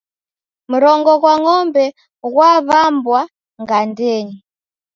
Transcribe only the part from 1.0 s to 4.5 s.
ghwa ng'ombe ghwaw'ambwa ngandenyi.